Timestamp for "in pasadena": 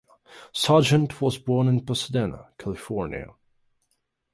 1.67-2.47